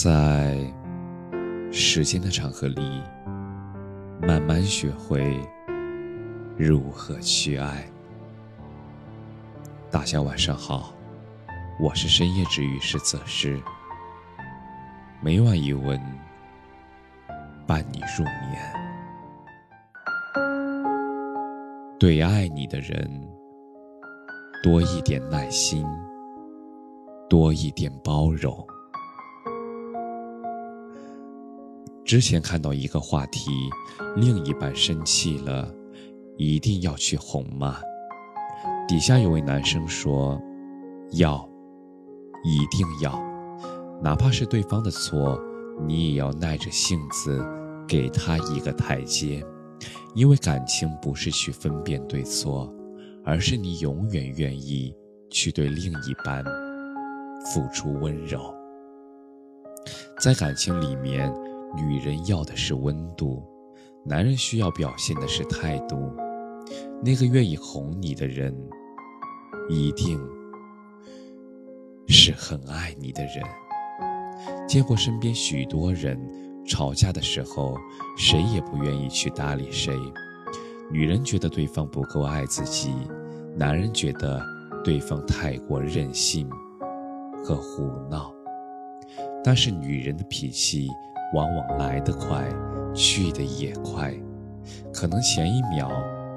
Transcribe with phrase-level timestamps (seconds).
[0.00, 0.56] 在
[1.72, 3.02] 时间的长河里，
[4.22, 5.44] 慢慢学会
[6.56, 7.84] 如何去爱。
[9.90, 10.94] 大家晚上好，
[11.80, 13.60] 我是深夜治愈师泽师，
[15.20, 16.00] 每晚一文
[17.66, 18.72] 伴你入眠。
[21.98, 23.10] 对爱你的人，
[24.62, 25.84] 多一点耐心，
[27.28, 28.64] 多一点包容。
[32.08, 33.50] 之前看到一个话题，
[34.16, 35.70] 另一半生气了，
[36.38, 37.82] 一定要去哄吗？
[38.88, 40.40] 底下有位男生说
[41.12, 41.46] ：“要，
[42.42, 43.12] 一定要，
[44.02, 45.38] 哪怕是对方的错，
[45.86, 47.44] 你也要耐着性子
[47.86, 49.44] 给他一个台阶，
[50.14, 52.74] 因为感情不是去分辨对错，
[53.22, 54.94] 而是你永远愿意
[55.28, 56.42] 去对另一半
[57.52, 58.40] 付出温柔，
[60.18, 61.30] 在感情里面。”
[61.76, 63.42] 女人要的是温度，
[64.04, 66.10] 男人需要表现的是态度。
[67.02, 68.54] 那个愿意哄你的人，
[69.68, 70.18] 一定
[72.06, 73.44] 是很爱你的人。
[74.66, 76.18] 见过身边许多人
[76.66, 77.76] 吵架的时候，
[78.16, 79.94] 谁也不愿意去搭理谁。
[80.90, 82.94] 女人觉得对方不够爱自己，
[83.56, 84.42] 男人觉得
[84.82, 86.48] 对方太过任性
[87.44, 88.32] 和胡闹。
[89.44, 90.88] 但是女人的脾气。
[91.34, 92.44] 往往来得快，
[92.94, 94.14] 去得也快。
[94.92, 95.90] 可能前一秒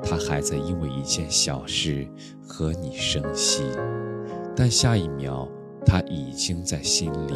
[0.04, 2.08] 他还在因为一件小事
[2.48, 3.64] 和你生气，
[4.56, 5.48] 但下一秒
[5.86, 7.34] 他已经在心里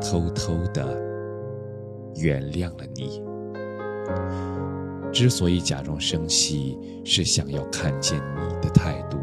[0.00, 0.84] 偷偷的
[2.16, 3.22] 原谅了你。
[5.12, 9.18] 之所以假装生气，是想要看见你的态度；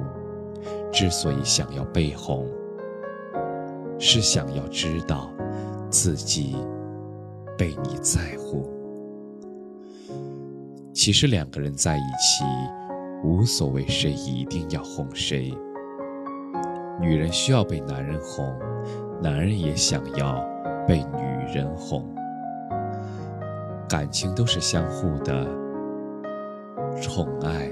[0.92, 2.48] 之所以想要被哄，
[3.98, 5.32] 是想要知道
[5.90, 6.56] 自己。
[7.60, 8.70] 被你在乎，
[10.94, 12.46] 其实两个人在一起，
[13.22, 15.54] 无所谓谁一定要哄谁。
[17.02, 18.58] 女人需要被男人哄，
[19.22, 20.42] 男人也想要
[20.88, 22.02] 被女人哄。
[23.90, 25.46] 感情都是相互的，
[27.02, 27.70] 宠爱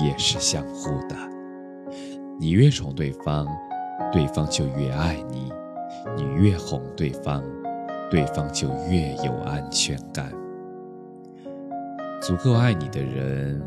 [0.00, 1.16] 也是相互的。
[2.38, 3.48] 你越宠对方，
[4.12, 5.52] 对方就越爱你；
[6.16, 7.42] 你越哄对方。
[8.14, 10.32] 对方就越有安全感。
[12.22, 13.60] 足够爱你的人，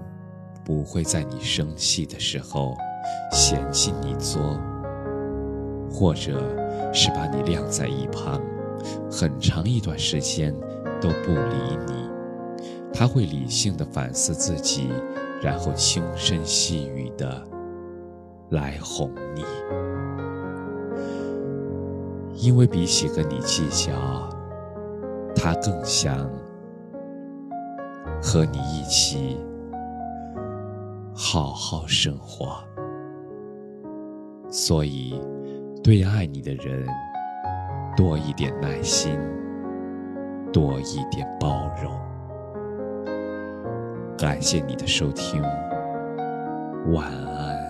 [0.63, 2.74] 不会在你生气的时候
[3.30, 4.58] 嫌弃你作，
[5.91, 6.41] 或者
[6.94, 8.41] 是把你晾在一旁，
[9.12, 10.56] 很长一段时间
[11.02, 12.09] 都不理你。
[12.94, 14.88] 他会理性的反思自己，
[15.41, 17.44] 然后轻声细语的
[18.52, 19.44] 来哄你。
[22.40, 23.91] 因为比起跟你计较，
[25.47, 26.30] 他更想
[28.22, 29.40] 和你一起
[31.16, 32.62] 好好生活。
[34.50, 35.18] 所以，
[35.81, 36.85] 对爱你的人
[37.96, 39.18] 多一点耐心，
[40.52, 41.97] 多一点包容。
[44.18, 45.41] 感谢你的收听，
[46.91, 47.66] 晚安。